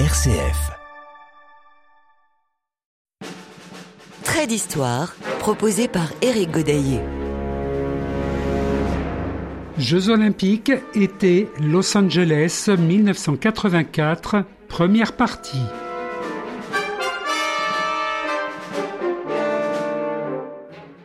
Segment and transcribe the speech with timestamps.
[0.00, 0.72] RCF.
[4.24, 6.98] Trait d'histoire proposé par Éric Godaillé.
[9.78, 15.62] Jeux olympiques, été Los Angeles 1984, première partie.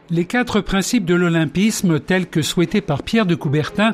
[0.10, 3.94] Les quatre principes de l'olympisme tels que souhaités par Pierre de Coubertin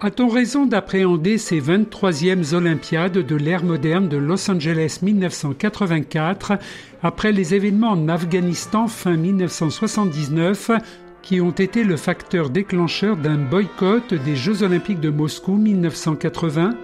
[0.00, 6.52] A-t-on raison d'appréhender ces 23e Olympiades de l'ère moderne de Los Angeles 1984
[7.02, 10.70] après les événements en Afghanistan fin 1979
[11.20, 16.76] qui ont été le facteur déclencheur d'un boycott des Jeux olympiques de Moscou 1980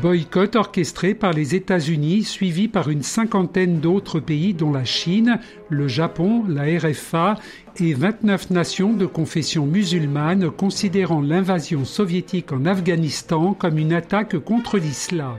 [0.00, 5.86] Boycott orchestré par les États-Unis, suivi par une cinquantaine d'autres pays dont la Chine, le
[5.86, 7.36] Japon, la RFA
[7.80, 14.78] et 29 nations de confession musulmane considérant l'invasion soviétique en Afghanistan comme une attaque contre
[14.78, 15.38] l'islam.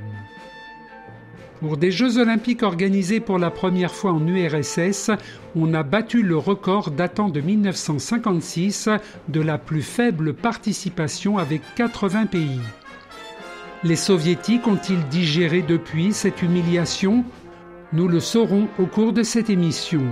[1.59, 5.11] Pour des Jeux olympiques organisés pour la première fois en URSS,
[5.55, 8.89] on a battu le record datant de 1956
[9.29, 12.59] de la plus faible participation avec 80 pays.
[13.85, 17.23] Les soviétiques ont-ils digéré depuis cette humiliation?
[17.93, 20.03] Nous le saurons au cours de cette émission.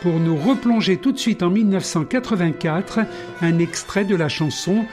[0.00, 3.00] Pour nous replonger tout de suite en 1984,
[3.42, 4.86] un extrait de la chanson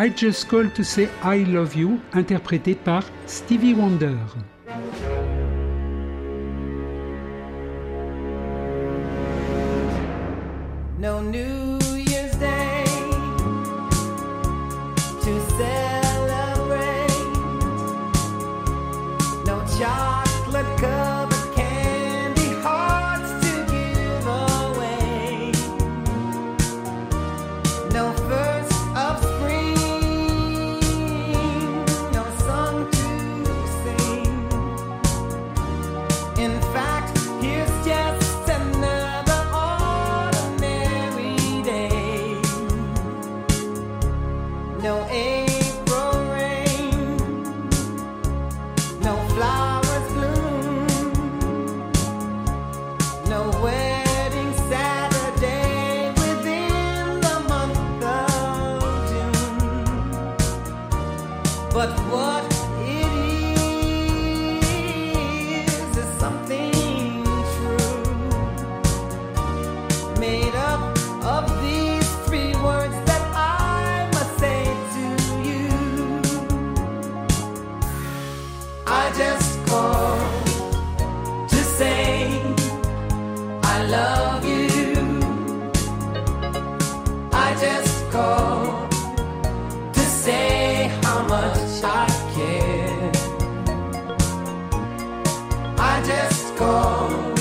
[0.00, 4.16] I Just Call to Say I Love You, interprété par Stevie Wonder.
[96.04, 97.37] Just called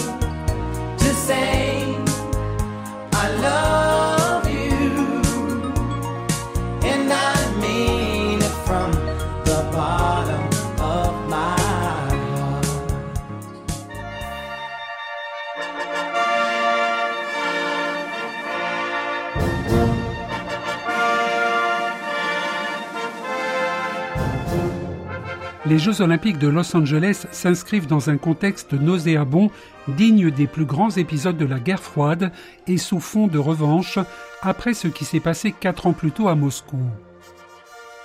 [25.68, 29.52] Les Jeux olympiques de Los Angeles s'inscrivent dans un contexte nauséabond
[29.90, 32.32] digne des plus grands épisodes de la guerre froide
[32.68, 34.00] et sous fond de revanche
[34.42, 36.80] après ce qui s'est passé quatre ans plus tôt à Moscou.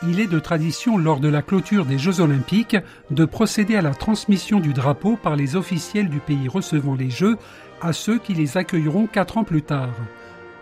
[0.08, 2.76] Il est de tradition lors de la clôture des Jeux olympiques
[3.12, 7.36] de procéder à la transmission du drapeau par les officiels du pays recevant les Jeux
[7.80, 9.94] à ceux qui les accueilleront quatre ans plus tard.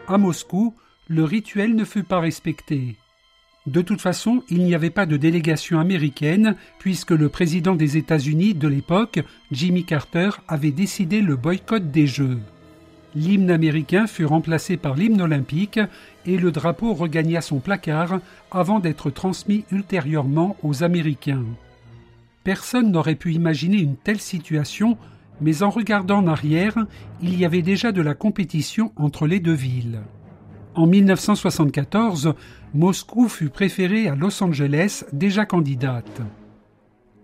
[0.07, 0.75] À Moscou,
[1.09, 2.99] le rituel ne fut pas respecté.
[3.67, 8.55] De toute façon, il n'y avait pas de délégation américaine puisque le président des États-Unis
[8.55, 9.21] de l'époque,
[9.53, 12.39] Jimmy Carter, avait décidé le boycott des Jeux.
[13.15, 15.81] L'hymne américain fut remplacé par l'hymne olympique
[16.25, 18.21] et le drapeau regagna son placard
[18.51, 21.45] avant d'être transmis ultérieurement aux Américains.
[22.45, 24.97] Personne n'aurait pu imaginer une telle situation,
[25.43, 26.79] mais en regardant en arrière,
[27.21, 30.01] il y avait déjà de la compétition entre les deux villes.
[30.75, 32.35] En 1974,
[32.75, 36.21] Moscou fut préféré à Los Angeles, déjà candidate.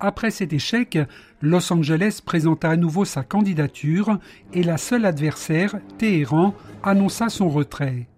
[0.00, 0.98] Après cet échec,
[1.40, 4.18] Los Angeles présenta à nouveau sa candidature
[4.52, 8.08] et la seule adversaire, Téhéran, annonça son retrait.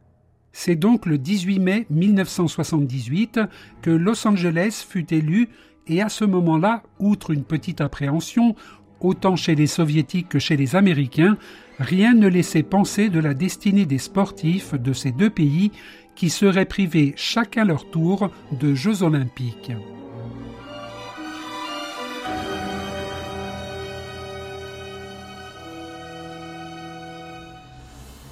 [0.53, 3.41] C'est donc le 18 mai 1978
[3.83, 5.51] que Los Angeles fut élu
[5.87, 8.57] et à ce moment-là, outre une petite appréhension,
[9.01, 11.37] autant chez les soviétiques que chez les américains,
[11.79, 15.71] rien ne laissait penser de la destinée des sportifs de ces deux pays
[16.15, 19.73] qui seraient privés chacun leur tour de Jeux olympiques.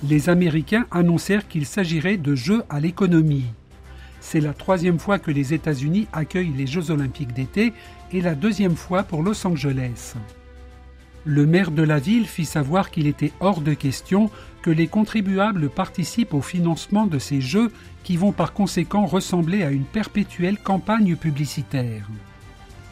[0.03, 3.47] Les Américains annoncèrent qu'il s'agirait de Jeux à l'économie.
[4.21, 7.73] C'est la troisième fois que les États-Unis accueillent les Jeux olympiques d'été
[8.13, 10.17] et la deuxième fois pour Los Angeles.
[11.29, 14.31] Le maire de la ville fit savoir qu'il était hors de question
[14.63, 17.73] que les contribuables participent au financement de ces Jeux
[18.05, 22.09] qui vont par conséquent ressembler à une perpétuelle campagne publicitaire.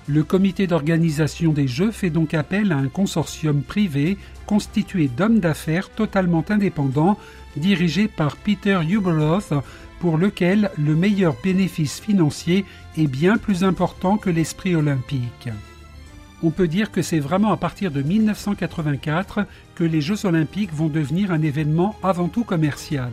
[0.08, 5.88] Le comité d'organisation des Jeux fait donc appel à un consortium privé constitué d'hommes d'affaires
[5.88, 7.16] totalement indépendants,
[7.56, 9.54] dirigé par Peter Hubeloth,
[10.00, 12.64] pour lequel le meilleur bénéfice financier
[12.98, 15.48] est bien plus important que l'esprit olympique.
[16.46, 20.88] On peut dire que c'est vraiment à partir de 1984 que les Jeux olympiques vont
[20.88, 23.10] devenir un événement avant tout commercial.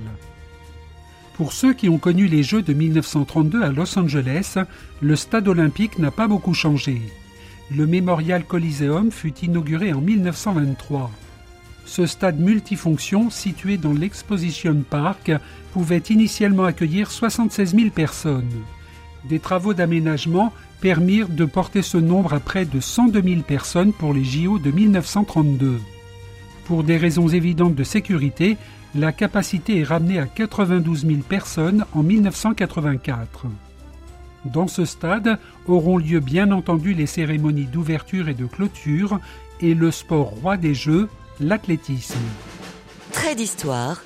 [1.36, 4.58] Pour ceux qui ont connu les Jeux de 1932 à Los Angeles,
[5.00, 7.02] le stade olympique n'a pas beaucoup changé.
[7.74, 11.10] Le Memorial Coliseum fut inauguré en 1923.
[11.86, 15.32] Ce stade multifonction, situé dans l'Exposition Park,
[15.72, 18.52] pouvait initialement accueillir 76 000 personnes.
[19.30, 20.52] Des travaux d'aménagement
[20.82, 24.72] permirent de porter ce nombre à près de 102 000 personnes pour les JO de
[24.72, 25.80] 1932.
[26.66, 28.58] Pour des raisons évidentes de sécurité,
[28.96, 33.46] la capacité est ramenée à 92 000 personnes en 1984.
[34.46, 35.38] Dans ce stade
[35.68, 39.20] auront lieu bien entendu les cérémonies d'ouverture et de clôture
[39.62, 41.08] et le sport roi des Jeux,
[41.40, 42.18] l'athlétisme.
[43.12, 44.02] Trait d'histoire,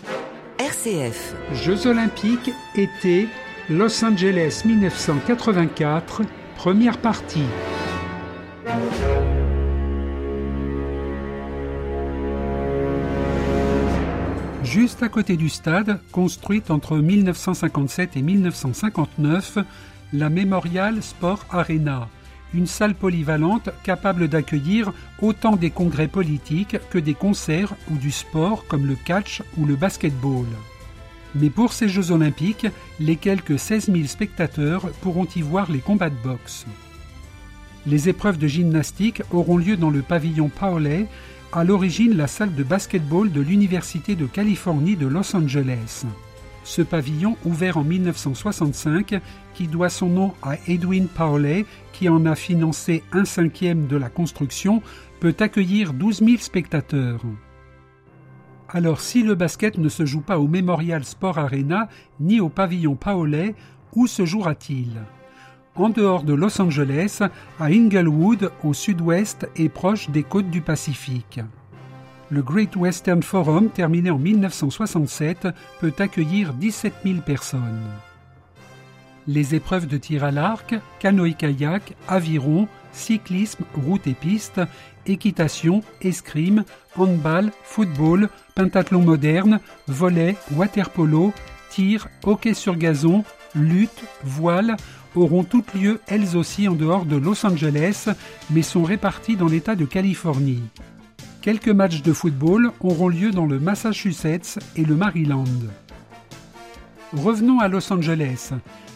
[0.60, 1.36] RCF.
[1.54, 3.28] Jeux olympiques, été,
[3.70, 6.22] Los Angeles 1984,
[6.56, 7.44] première partie.
[14.64, 19.60] Juste à côté du stade, construite entre 1957 et 1959,
[20.14, 22.10] la Memorial Sport Arena,
[22.54, 24.92] une salle polyvalente capable d'accueillir
[25.22, 29.76] autant des congrès politiques que des concerts ou du sport comme le catch ou le
[29.76, 30.46] basketball.
[31.36, 32.68] Mais pour ces Jeux olympiques,
[33.00, 36.66] les quelques 16 000 spectateurs pourront y voir les combats de boxe.
[37.86, 41.08] Les épreuves de gymnastique auront lieu dans le pavillon Pauley,
[41.52, 46.06] à l'origine la salle de basketball de l'Université de Californie de Los Angeles.
[46.64, 49.22] Ce pavillon, ouvert en 1965,
[49.54, 54.10] qui doit son nom à Edwin Pauley, qui en a financé un cinquième de la
[54.10, 54.82] construction,
[55.20, 57.22] peut accueillir 12 000 spectateurs.
[58.76, 61.88] Alors si le basket ne se joue pas au Memorial Sport Arena
[62.20, 63.56] ni au pavillon Paolais,
[63.94, 65.00] où se jouera-t-il?
[65.76, 67.22] En dehors de Los Angeles,
[67.58, 71.40] à Inglewood, au sud-ouest et proche des côtes du Pacifique.
[72.30, 75.48] Le Great Western Forum, terminé en 1967,
[75.80, 77.80] peut accueillir 17 000 personnes.
[79.26, 84.60] Les épreuves de tir à l'arc, canoë-kayak, aviron, cyclisme, route et piste,
[85.08, 86.64] équitation, escrime,
[86.98, 91.34] handball, football, pentathlon moderne, volet, waterpolo,
[91.70, 94.78] tir, hockey sur gazon, lutte, voile
[95.16, 98.10] auront toutes lieu elles aussi en dehors de Los Angeles,
[98.50, 100.64] mais sont réparties dans l'État de Californie.
[101.42, 105.46] Quelques matchs de football auront lieu dans le Massachusetts et le Maryland.
[107.14, 108.52] Revenons à Los Angeles.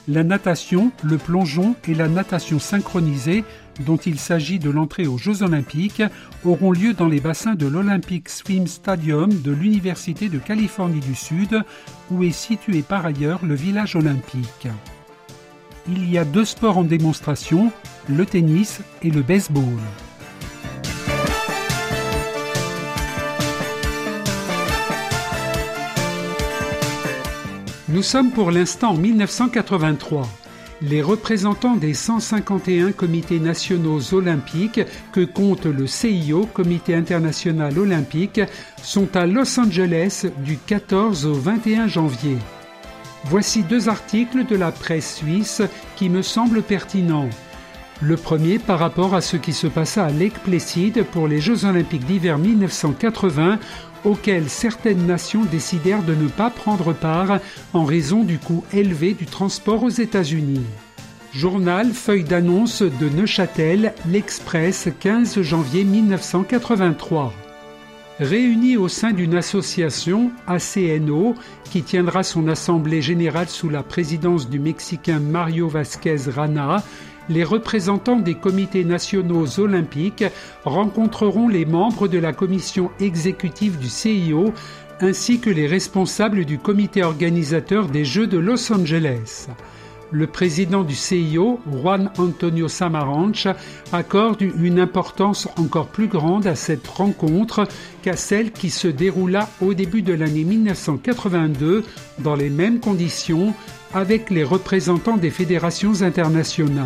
[0.08, 3.44] La natation, le plongeon et la natation synchronisée,
[3.80, 6.04] dont il s'agit de l'entrée aux Jeux olympiques,
[6.46, 11.64] auront lieu dans les bassins de l'Olympic Swim Stadium de l'Université de Californie du Sud,
[12.12, 14.68] où est situé par ailleurs le village olympique.
[15.88, 17.72] Il y a deux sports en démonstration,
[18.08, 19.64] le tennis et le baseball.
[27.92, 30.28] Nous sommes pour l'instant en 1983.
[30.82, 34.80] Les représentants des 151 comités nationaux olympiques
[35.12, 38.40] que compte le CIO, Comité international olympique,
[38.82, 42.38] sont à Los Angeles du 14 au 21 janvier.
[43.26, 45.62] Voici deux articles de la presse suisse
[45.98, 47.30] qui me semblent pertinents.
[48.02, 51.66] Le premier par rapport à ce qui se passa à Lake Placid pour les Jeux
[51.66, 53.60] olympiques d'hiver 1980
[54.06, 57.40] auxquels certaines nations décidèrent de ne pas prendre part
[57.74, 60.66] en raison du coût élevé du transport aux États-Unis.
[61.34, 67.34] Journal Feuille d'annonce de Neuchâtel, l'Express, 15 janvier 1983.
[68.22, 74.60] Réunis au sein d'une association, ACNO, qui tiendra son assemblée générale sous la présidence du
[74.60, 76.84] Mexicain Mario Vasquez Rana,
[77.30, 80.26] les représentants des comités nationaux olympiques
[80.66, 84.54] rencontreront les membres de la commission exécutive du CIO
[85.02, 89.48] ainsi que les responsables du comité organisateur des Jeux de Los Angeles.
[90.12, 93.48] Le président du CIO, Juan Antonio Samaranch,
[93.92, 97.68] accorde une importance encore plus grande à cette rencontre
[98.02, 101.84] qu'à celle qui se déroula au début de l'année 1982
[102.20, 103.54] dans les mêmes conditions
[103.94, 106.86] avec les représentants des fédérations internationales.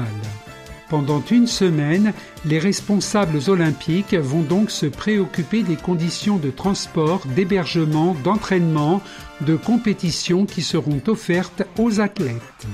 [0.90, 2.14] Pendant une semaine,
[2.46, 9.02] les responsables olympiques vont donc se préoccuper des conditions de transport, d'hébergement, d'entraînement,
[9.42, 12.68] de compétition qui seront offertes aux athlètes.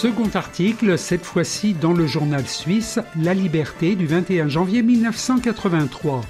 [0.00, 6.20] Second article, cette fois-ci dans le journal suisse La Liberté du 21 janvier 1983.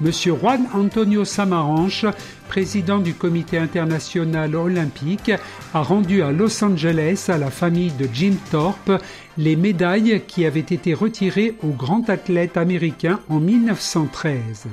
[0.00, 2.06] Monsieur Juan Antonio Samaranch,
[2.48, 5.30] président du Comité international olympique,
[5.74, 8.92] a rendu à Los Angeles à la famille de Jim Thorpe
[9.36, 14.68] les médailles qui avaient été retirées aux grands athlètes américains en 1913.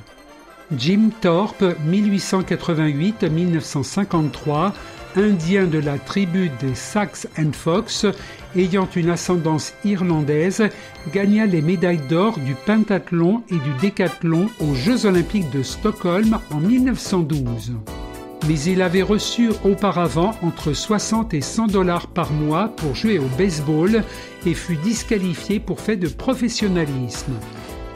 [0.78, 4.72] Jim Thorpe, 1888-1953,
[5.16, 8.06] indien de la tribu des Sax and Fox,
[8.56, 10.64] ayant une ascendance irlandaise,
[11.14, 16.60] gagna les médailles d'or du pentathlon et du décathlon aux Jeux olympiques de Stockholm en
[16.60, 17.74] 1912.
[18.48, 23.28] Mais il avait reçu auparavant entre 60 et 100 dollars par mois pour jouer au
[23.38, 24.04] baseball
[24.46, 27.34] et fut disqualifié pour fait de professionnalisme.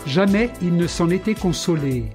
[0.05, 2.05] Jamais il ne s'en était consolé.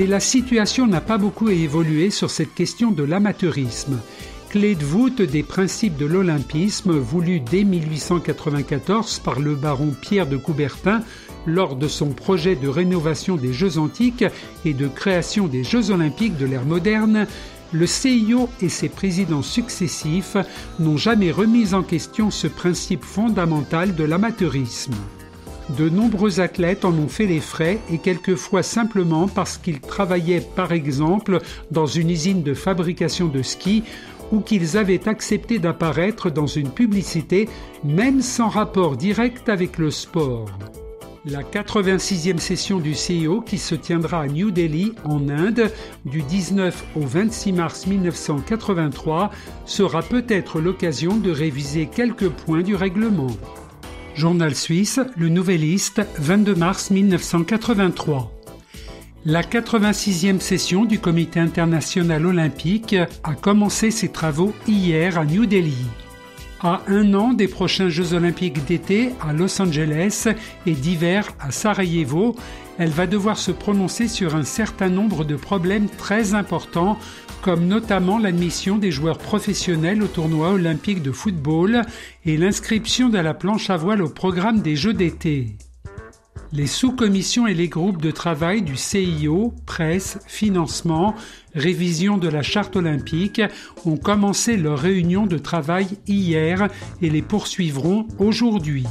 [0.00, 4.00] Et la situation n'a pas beaucoup évolué sur cette question de l'amateurisme.
[4.48, 10.38] Clé de voûte des principes de l'olympisme voulu dès 1894 par le baron Pierre de
[10.38, 11.02] Coubertin
[11.44, 14.24] lors de son projet de rénovation des Jeux antiques
[14.64, 17.26] et de création des Jeux olympiques de l'ère moderne,
[17.70, 20.38] le CIO et ses présidents successifs
[20.78, 24.94] n'ont jamais remis en question ce principe fondamental de l'amateurisme.
[25.76, 30.72] De nombreux athlètes en ont fait les frais et quelquefois simplement parce qu'ils travaillaient par
[30.72, 31.38] exemple
[31.70, 33.84] dans une usine de fabrication de ski
[34.32, 37.48] ou qu'ils avaient accepté d'apparaître dans une publicité
[37.84, 40.48] même sans rapport direct avec le sport.
[41.26, 45.70] La 86e session du CIO qui se tiendra à New Delhi en Inde
[46.06, 49.30] du 19 au 26 mars 1983
[49.66, 53.36] sera peut-être l'occasion de réviser quelques points du règlement.
[54.14, 58.32] Journal suisse, le Nouvelliste, 22 mars 1983.
[59.24, 65.86] La 86e session du Comité international olympique a commencé ses travaux hier à New Delhi.
[66.60, 70.28] À un an des prochains Jeux olympiques d'été à Los Angeles
[70.66, 72.36] et d'hiver à Sarajevo,
[72.80, 76.98] elle va devoir se prononcer sur un certain nombre de problèmes très importants
[77.42, 81.82] comme notamment l'admission des joueurs professionnels au tournoi olympique de football
[82.24, 85.58] et l'inscription de la planche à voile au programme des Jeux d'été.
[86.52, 91.14] Les sous-commissions et les groupes de travail du CIO, presse, financement,
[91.54, 93.42] révision de la charte olympique
[93.84, 96.68] ont commencé leur réunion de travail hier
[97.02, 98.86] et les poursuivront aujourd'hui.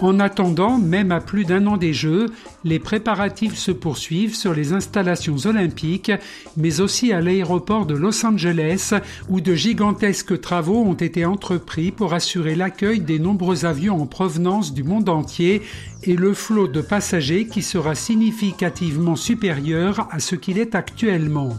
[0.00, 2.26] En attendant, même à plus d'un an des Jeux,
[2.62, 6.12] les préparatifs se poursuivent sur les installations olympiques,
[6.56, 8.94] mais aussi à l'aéroport de Los Angeles,
[9.28, 14.72] où de gigantesques travaux ont été entrepris pour assurer l'accueil des nombreux avions en provenance
[14.72, 15.62] du monde entier
[16.04, 21.56] et le flot de passagers qui sera significativement supérieur à ce qu'il est actuellement.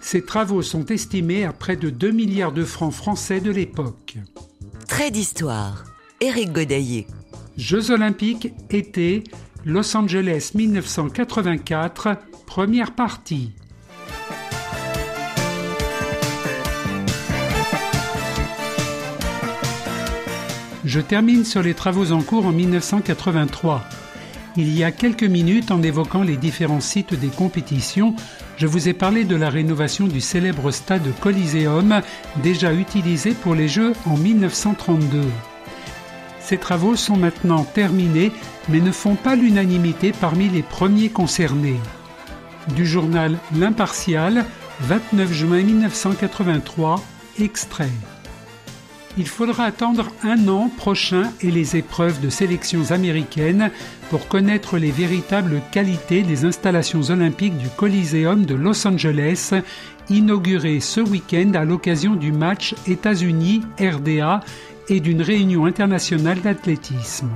[0.00, 4.16] Ces travaux sont estimés à près de 2 milliards de francs français de l'époque.
[4.88, 5.84] Trait d'histoire.
[6.20, 7.06] Éric Godaillé.
[7.56, 9.22] Jeux olympiques été
[9.64, 13.52] Los Angeles 1984, première partie.
[20.84, 23.84] Je termine sur les travaux en cours en 1983.
[24.56, 28.16] Il y a quelques minutes, en évoquant les différents sites des compétitions,
[28.56, 32.02] je vous ai parlé de la rénovation du célèbre stade Coliseum,
[32.42, 35.22] déjà utilisé pour les Jeux en 1932.
[36.44, 38.30] Ces travaux sont maintenant terminés,
[38.68, 41.80] mais ne font pas l'unanimité parmi les premiers concernés.
[42.76, 44.44] Du journal L'Impartial,
[44.80, 47.02] 29 juin 1983,
[47.40, 47.88] extrait.
[49.16, 53.70] Il faudra attendre un an prochain et les épreuves de sélections américaines
[54.10, 59.52] pour connaître les véritables qualités des installations olympiques du Coliseum de Los Angeles,
[60.10, 64.40] inauguré ce week-end à l'occasion du match États-Unis-RDA
[64.88, 67.30] et d'une réunion internationale d'athlétisme.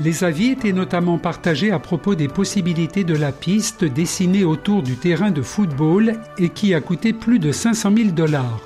[0.00, 4.96] Les avis étaient notamment partagés à propos des possibilités de la piste dessinée autour du
[4.96, 8.60] terrain de football et qui a coûté plus de 500 000 dollars.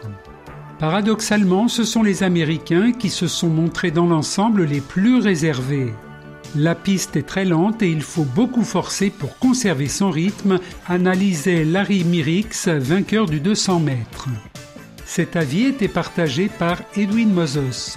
[0.79, 5.95] Paradoxalement, ce sont les Américains qui se sont montrés dans l'ensemble les plus réservés.
[6.55, 11.65] La piste est très lente et il faut beaucoup forcer pour conserver son rythme, analysait
[11.65, 14.29] Larry Mirix, vainqueur du 200 mètres.
[15.15, 17.97] Cet avis était partagé par Edwin Moses.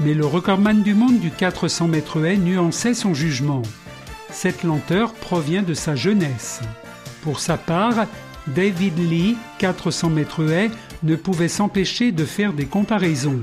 [0.00, 3.62] Mais le recordman du monde du 400 mètres haies nuançait son jugement.
[4.28, 6.60] Cette lenteur provient de sa jeunesse.
[7.22, 8.06] Pour sa part,
[8.48, 10.70] David Lee, 400 mètres haies,
[11.02, 13.40] ne pouvait s'empêcher de faire des comparaisons.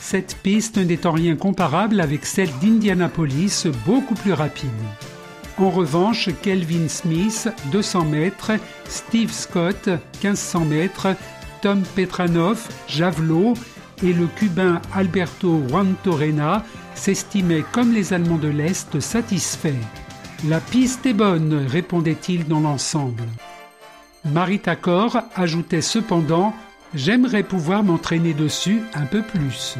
[0.00, 4.68] Cette piste n'est en rien comparable avec celle d'Indianapolis, beaucoup plus rapide.
[5.56, 8.52] En revanche, Kelvin Smith, 200 mètres,
[8.90, 9.88] Steve Scott,
[10.22, 11.16] 1500 mètres,
[11.62, 13.54] Tom Petranov, javelot,
[14.02, 15.94] et le Cubain Alberto Juan
[16.94, 19.70] s'estimaient comme les Allemands de l'Est satisfaits.
[20.48, 23.22] La piste est bonne, répondait-il dans l'ensemble.
[24.24, 26.52] Marita Cor ajoutait cependant
[26.94, 29.76] J'aimerais pouvoir m'entraîner dessus un peu plus.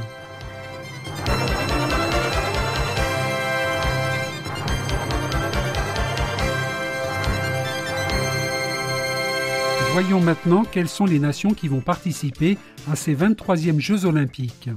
[9.93, 12.57] Voyons maintenant quelles sont les nations qui vont participer
[12.91, 14.71] à ces 23e Jeux olympiques.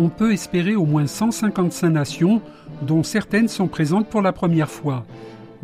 [0.00, 2.40] On peut espérer au moins 155 nations,
[2.82, 5.04] dont certaines sont présentes pour la première fois.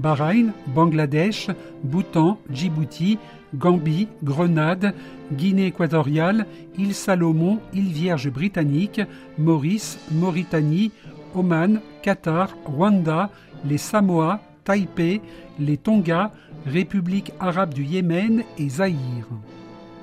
[0.00, 1.50] Bahreïn, Bangladesh,
[1.84, 3.18] Bhoutan, Djibouti,
[3.54, 4.94] Gambie, Grenade,
[5.32, 6.46] Guinée équatoriale,
[6.76, 9.00] île Salomon, île Vierge britannique,
[9.38, 10.90] Maurice, Mauritanie,
[11.36, 13.30] Oman, Qatar, Rwanda,
[13.64, 15.20] les Samoa, Taipei,
[15.58, 16.32] les Tonga,
[16.66, 19.28] République arabe du Yémen et Zaïre.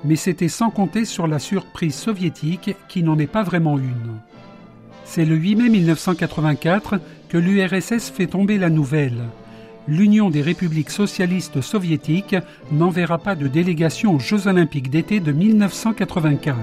[0.04, 4.20] Mais c'était sans compter sur la surprise soviétique qui n'en est pas vraiment une.
[5.04, 9.24] C'est le 8 mai 1984 que l'URSS fait tomber la nouvelle.
[9.88, 12.36] L'Union des républiques socialistes soviétiques
[12.70, 16.56] n'enverra pas de délégation aux Jeux olympiques d'été de 1984.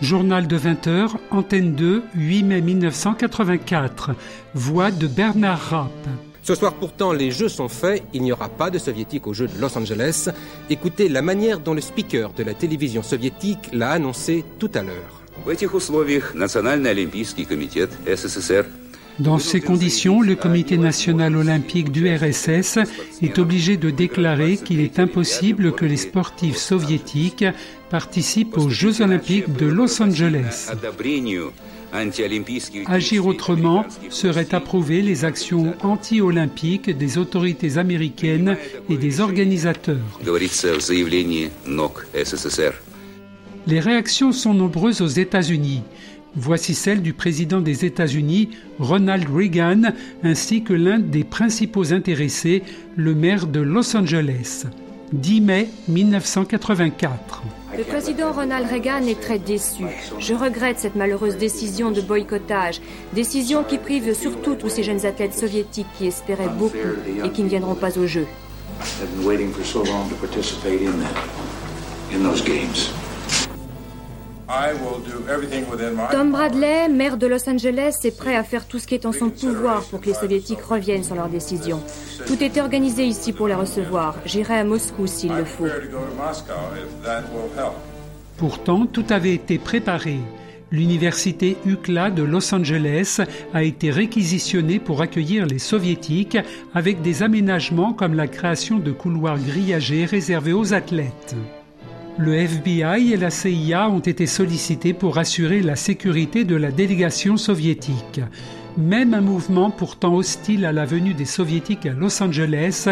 [0.00, 4.12] Journal de 20 h Antenne 2, 8 mai 1984.
[4.54, 6.29] Voix de Bernard Rapp.
[6.42, 9.48] Ce soir pourtant, les jeux sont faits, il n'y aura pas de soviétiques aux Jeux
[9.48, 10.30] de Los Angeles.
[10.70, 15.22] Écoutez la manière dont le speaker de la télévision soviétique l'a annoncé tout à l'heure.
[19.18, 22.78] Dans ces conditions, le Comité national olympique du RSS
[23.20, 27.44] est obligé de déclarer qu'il est impossible que les sportifs soviétiques
[27.90, 30.70] participent aux Jeux olympiques de Los Angeles.
[32.86, 38.56] Agir autrement serait approuver les actions anti-olympiques des autorités américaines
[38.88, 40.20] et des organisateurs.
[43.66, 45.82] Les réactions sont nombreuses aux États-Unis.
[46.36, 52.62] Voici celle du président des États-Unis, Ronald Reagan, ainsi que l'un des principaux intéressés,
[52.96, 54.66] le maire de Los Angeles.
[55.12, 57.42] 10 mai 1984.
[57.80, 59.84] Le président Ronald Reagan est très déçu.
[60.18, 62.82] Je regrette cette malheureuse décision de boycottage,
[63.14, 66.76] décision qui prive surtout tous ces jeunes athlètes soviétiques qui espéraient beaucoup
[67.24, 68.26] et qui ne viendront pas aux Jeux.
[76.10, 79.12] Tom Bradley, maire de Los Angeles, est prêt à faire tout ce qui est en
[79.12, 81.80] son pouvoir pour que les soviétiques reviennent sur leur décision.
[82.26, 84.16] Tout est organisé ici pour les recevoir.
[84.26, 85.66] J'irai à Moscou s'il le faut.
[88.36, 90.18] Pourtant, tout avait été préparé.
[90.72, 93.20] L'université UCLA de Los Angeles
[93.52, 96.38] a été réquisitionnée pour accueillir les soviétiques
[96.74, 101.34] avec des aménagements comme la création de couloirs grillagés réservés aux athlètes.
[102.18, 107.36] Le FBI et la CIA ont été sollicités pour assurer la sécurité de la délégation
[107.36, 108.20] soviétique.
[108.76, 112.88] Même un mouvement pourtant hostile à la venue des soviétiques à Los Angeles,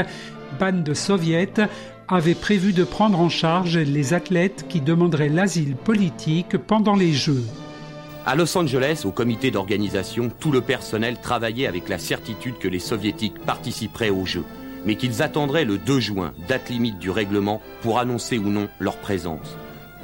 [0.58, 1.68] bande de soviets,
[2.08, 7.44] avait prévu de prendre en charge les athlètes qui demanderaient l'asile politique pendant les Jeux.
[8.24, 12.78] À Los Angeles, au comité d'organisation, tout le personnel travaillait avec la certitude que les
[12.78, 14.44] soviétiques participeraient aux Jeux
[14.84, 18.96] mais qu'ils attendraient le 2 juin, date limite du règlement, pour annoncer ou non leur
[18.96, 19.56] présence.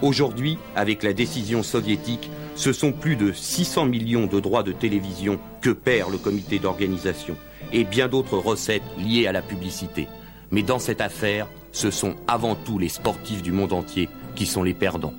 [0.03, 5.39] Aujourd'hui, avec la décision soviétique, ce sont plus de 600 millions de droits de télévision
[5.61, 7.37] que perd le comité d'organisation
[7.73, 10.09] et bien d'autres recettes liées à la publicité.
[10.51, 14.63] Mais dans cette affaire, ce sont avant tout les sportifs du monde entier qui sont
[14.63, 15.15] les perdants.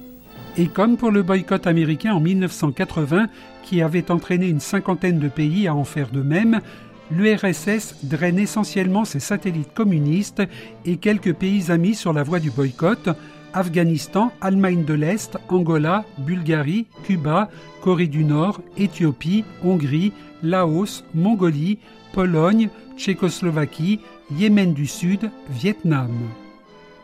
[0.58, 3.28] Et comme pour le boycott américain en 1980,
[3.64, 6.62] qui avait entraîné une cinquantaine de pays à en faire de même,
[7.12, 10.44] l'URSS draine essentiellement ses satellites communistes
[10.86, 13.10] et quelques pays amis sur la voie du boycott,
[13.54, 17.50] Afghanistan, Allemagne de l'Est, Angola, Bulgarie, Cuba,
[17.82, 20.12] Corée du Nord, Éthiopie, Hongrie,
[20.44, 21.80] Laos, Mongolie,
[22.12, 26.12] Pologne, Tchécoslovaquie, Yémen du Sud, Vietnam.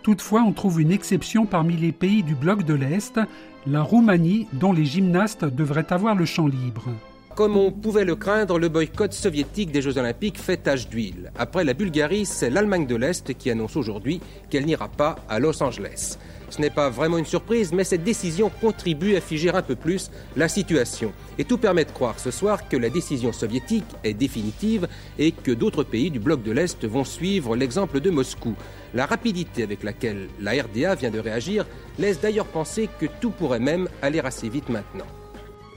[0.04, 3.20] Toutefois, on trouve une exception parmi les pays du bloc de l'Est,
[3.68, 6.90] la Roumanie, dont les gymnastes devraient avoir le champ libre.
[7.36, 11.32] Comme on pouvait le craindre, le boycott soviétique des Jeux Olympiques fait tache d'huile.
[11.38, 15.64] Après la Bulgarie, c'est l'Allemagne de l'Est qui annonce aujourd'hui qu'elle n'ira pas à Los
[15.64, 16.18] Angeles.
[16.50, 20.12] Ce n'est pas vraiment une surprise, mais cette décision contribue à figer un peu plus
[20.36, 21.14] la situation.
[21.38, 25.52] Et tout permet de croire ce soir que la décision soviétique est définitive et que
[25.52, 28.56] d'autres pays du bloc de l'Est vont suivre l'exemple de Moscou.
[28.94, 31.66] La rapidité avec laquelle la RDA vient de réagir
[31.98, 35.08] laisse d'ailleurs penser que tout pourrait même aller assez vite maintenant.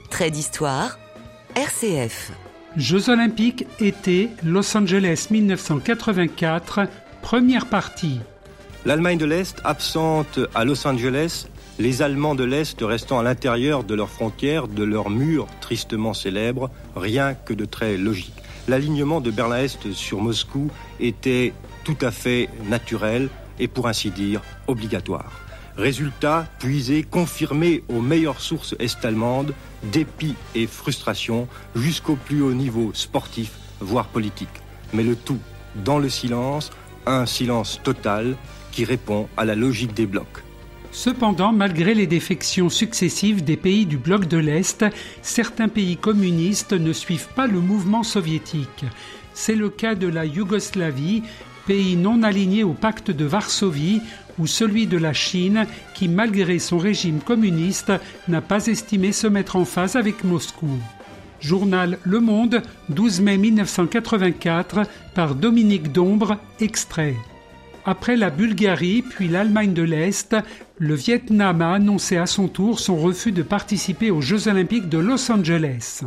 [0.09, 0.99] Trait d'histoire,
[1.55, 2.33] RCF.
[2.75, 6.81] Jeux olympiques été Los Angeles 1984,
[7.21, 8.19] première partie.
[8.83, 11.47] L'Allemagne de l'Est absente à Los Angeles,
[11.79, 16.69] les Allemands de l'Est restant à l'intérieur de leurs frontières, de leurs murs tristement célèbres,
[16.93, 18.33] rien que de très logique.
[18.67, 21.53] L'alignement de Berlin-Est sur Moscou était
[21.85, 25.44] tout à fait naturel et pour ainsi dire obligatoire.
[25.77, 33.51] Résultat puisé, confirmé aux meilleures sources est-allemandes, dépit et frustration jusqu'au plus haut niveau sportif,
[33.81, 34.47] voire politique.
[34.93, 35.39] Mais le tout
[35.83, 36.71] dans le silence,
[37.05, 38.37] un silence total
[38.71, 40.43] qui répond à la logique des blocs.
[40.91, 44.85] Cependant, malgré les défections successives des pays du bloc de l'Est,
[45.21, 48.85] certains pays communistes ne suivent pas le mouvement soviétique.
[49.33, 51.23] C'est le cas de la Yougoslavie,
[51.67, 54.01] pays non aligné au pacte de Varsovie,
[54.39, 57.91] ou celui de la Chine, qui, malgré son régime communiste,
[58.27, 60.79] n'a pas estimé se mettre en phase avec Moscou.
[61.39, 67.15] Journal Le Monde, 12 mai 1984, par Dominique Dombre, extrait.
[67.85, 70.35] Après la Bulgarie puis l'Allemagne de l'Est,
[70.79, 74.97] le Vietnam a annoncé à son tour son refus de participer aux Jeux olympiques de
[74.97, 76.01] Los Angeles.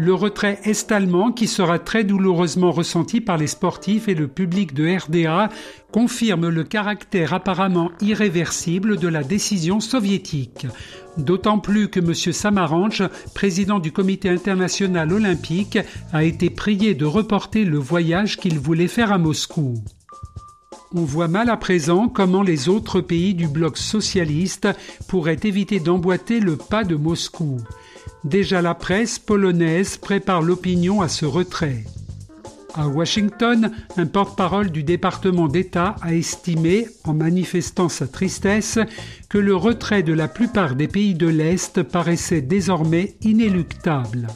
[0.00, 4.96] Le retrait est-allemand, qui sera très douloureusement ressenti par les sportifs et le public de
[4.96, 5.50] RDA,
[5.92, 10.66] confirme le caractère apparemment irréversible de la décision soviétique.
[11.18, 12.14] D'autant plus que M.
[12.14, 13.02] Samaranch,
[13.34, 15.78] président du Comité international olympique,
[16.14, 19.84] a été prié de reporter le voyage qu'il voulait faire à Moscou.
[20.94, 24.66] On voit mal à présent comment les autres pays du bloc socialiste
[25.08, 27.58] pourraient éviter d'emboîter le pas de Moscou.
[28.24, 31.84] Déjà la presse polonaise prépare l'opinion à ce retrait.
[32.74, 38.78] À Washington, un porte-parole du département d'État a estimé, en manifestant sa tristesse,
[39.28, 44.28] que le retrait de la plupart des pays de l'Est paraissait désormais inéluctable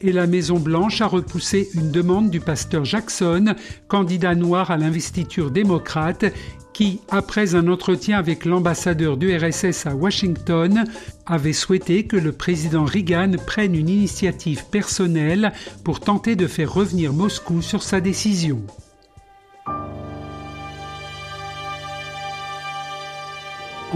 [0.00, 3.54] et la Maison-Blanche a repoussé une demande du pasteur Jackson,
[3.88, 6.26] candidat noir à l'investiture démocrate,
[6.72, 10.84] qui, après un entretien avec l'ambassadeur du RSS à Washington,
[11.24, 15.52] avait souhaité que le président Reagan prenne une initiative personnelle
[15.84, 18.62] pour tenter de faire revenir Moscou sur sa décision.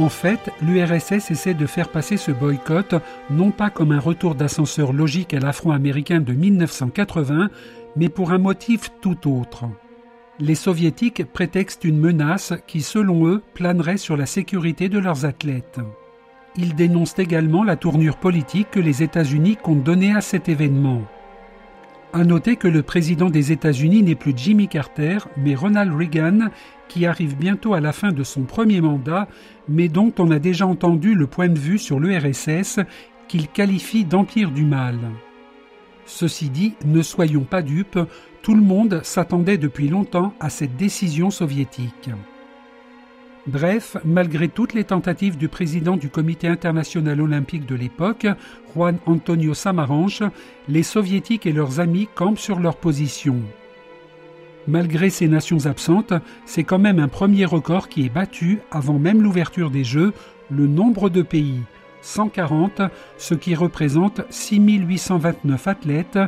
[0.00, 2.94] En fait, l'URSS essaie de faire passer ce boycott
[3.28, 7.50] non pas comme un retour d'ascenseur logique à l'affront américain de 1980,
[7.96, 9.66] mais pour un motif tout autre.
[10.38, 15.80] Les soviétiques prétextent une menace qui, selon eux, planerait sur la sécurité de leurs athlètes.
[16.56, 21.02] Ils dénoncent également la tournure politique que les États-Unis comptent donner à cet événement.
[22.12, 26.48] À noter que le président des États-Unis n'est plus Jimmy Carter, mais Ronald Reagan,
[26.88, 29.28] qui arrive bientôt à la fin de son premier mandat,
[29.68, 32.80] mais dont on a déjà entendu le point de vue sur l'URSS
[33.28, 34.98] qu'il qualifie d'empire du mal.
[36.04, 38.00] Ceci dit, ne soyons pas dupes,
[38.42, 42.10] tout le monde s'attendait depuis longtemps à cette décision soviétique.
[43.46, 48.26] Bref, malgré toutes les tentatives du président du Comité international olympique de l'époque,
[48.74, 50.22] Juan Antonio Samaranch,
[50.68, 53.36] les soviétiques et leurs amis campent sur leur position.
[54.68, 56.12] Malgré ces nations absentes,
[56.44, 60.12] c'est quand même un premier record qui est battu avant même l'ouverture des Jeux,
[60.50, 61.60] le nombre de pays.
[62.02, 62.82] 140,
[63.16, 66.18] ce qui représente 6829 athlètes,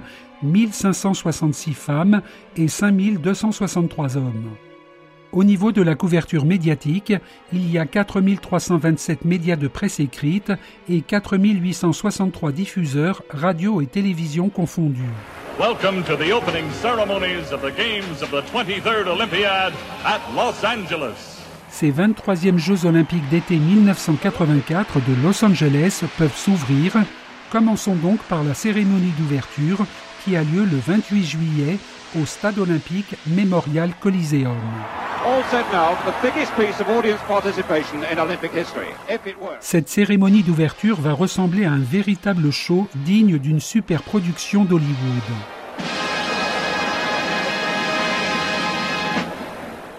[0.43, 2.23] 1566 femmes
[2.57, 4.57] et 5263 hommes.
[5.33, 7.15] Au niveau de la couverture médiatique,
[7.55, 10.53] il y a 4327 médias de presse écrite
[10.91, 15.01] et 4863 diffuseurs, radio et télévision confondus.
[15.59, 19.73] Welcome to the opening ceremonies of the Games of the 23rd Olympiad
[20.05, 21.41] at Los Angeles.
[21.71, 26.93] Ces 23e Jeux olympiques d'été 1984 de Los Angeles peuvent s'ouvrir.
[27.51, 29.87] Commençons donc par la cérémonie d'ouverture
[30.25, 31.79] qui a lieu le 28 juillet
[32.21, 34.57] au stade olympique Memorial Coliseum.
[39.61, 45.23] Cette cérémonie d'ouverture va ressembler à un véritable show digne d'une superproduction d'Hollywood.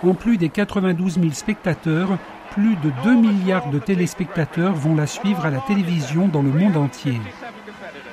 [0.05, 2.17] En plus des 92 000 spectateurs,
[2.51, 6.75] plus de 2 milliards de téléspectateurs vont la suivre à la télévision dans le monde
[6.75, 7.19] entier.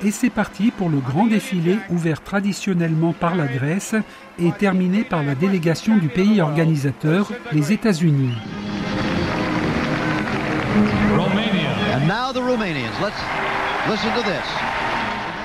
[0.03, 3.93] Et c'est parti pour le grand défilé ouvert traditionnellement par la Grèce
[4.39, 8.33] et terminé par la délégation du pays organisateur, les États-Unis.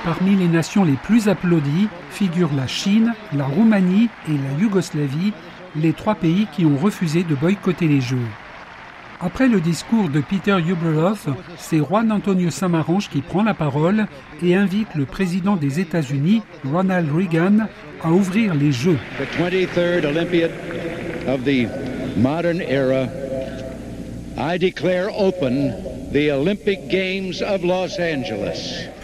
[0.03, 5.33] Parmi les nations les plus applaudies figurent la Chine, la Roumanie et la Yougoslavie,
[5.75, 8.17] les trois pays qui ont refusé de boycotter les Jeux.
[9.19, 11.27] Après le discours de Peter Uberhoff,
[11.57, 14.05] c'est Juan Antonio Samaranch qui prend la parole
[14.43, 17.67] et invite le président des États-Unis, Ronald Reagan,
[18.03, 18.99] à ouvrir les Jeux.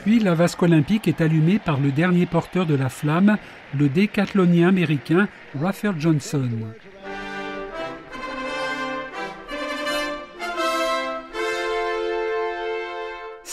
[0.04, 3.38] Puis la vasque olympique est allumée par le dernier porteur de la flamme,
[3.78, 5.28] le décathlonien américain
[5.60, 6.50] Raphael Johnson.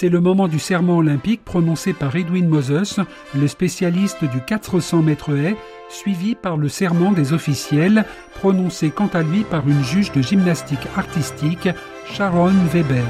[0.01, 3.01] C'est le moment du serment olympique prononcé par Edwin Moses,
[3.35, 5.57] le spécialiste du 400 mètres haies,
[5.91, 10.89] suivi par le serment des officiels, prononcé quant à lui par une juge de gymnastique
[10.97, 11.69] artistique,
[12.11, 13.05] Sharon Weber.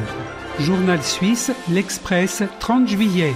[0.58, 3.34] Journal suisse, l'Express, 30 juillet.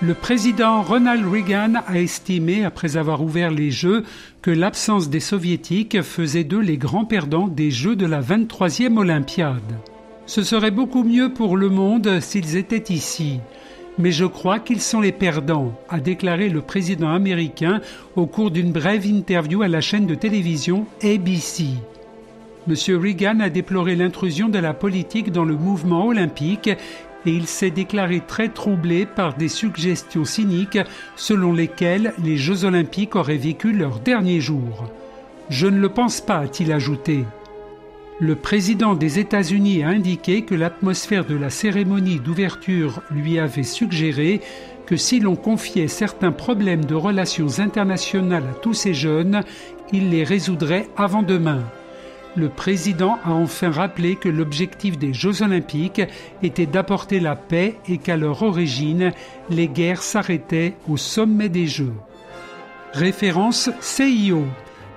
[0.00, 4.02] Le président Ronald Reagan a estimé, après avoir ouvert les Jeux,
[4.40, 9.60] que l'absence des soviétiques faisait d'eux les grands perdants des Jeux de la 23e Olympiade.
[10.26, 13.40] Ce serait beaucoup mieux pour le monde s'ils étaient ici.
[13.98, 17.80] Mais je crois qu'ils sont les perdants, a déclaré le président américain
[18.16, 21.64] au cours d'une brève interview à la chaîne de télévision ABC.
[22.68, 22.74] M.
[22.96, 28.22] Reagan a déploré l'intrusion de la politique dans le mouvement olympique et il s'est déclaré
[28.26, 30.78] très troublé par des suggestions cyniques
[31.16, 34.88] selon lesquelles les Jeux olympiques auraient vécu leur dernier jour.
[35.50, 37.24] Je ne le pense pas, a-t-il ajouté.
[38.22, 44.40] Le président des États-Unis a indiqué que l'atmosphère de la cérémonie d'ouverture lui avait suggéré
[44.86, 49.42] que si l'on confiait certains problèmes de relations internationales à tous ces jeunes,
[49.92, 51.64] il les résoudrait avant demain.
[52.36, 56.02] Le président a enfin rappelé que l'objectif des Jeux olympiques
[56.44, 59.10] était d'apporter la paix et qu'à leur origine,
[59.50, 61.94] les guerres s'arrêtaient au sommet des Jeux.
[62.92, 64.44] Référence CIO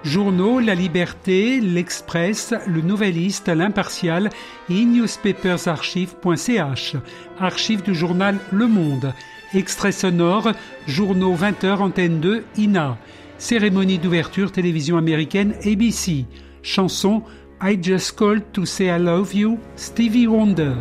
[0.06, 4.30] Journaux La Liberté, L'Express, Le Nouvelliste, L'Impartial
[4.70, 6.96] et newspapersarchive.ch.
[7.40, 9.16] Archives du journal Le Monde.
[9.56, 10.52] Extrait sonore,
[10.86, 13.00] journaux 20h, antenne 2, INA.
[13.40, 16.26] Cérémonie d'ouverture télévision américaine ABC.
[16.62, 17.24] Chanson
[17.60, 20.76] I Just Called to Say I Love You, Stevie Wonder.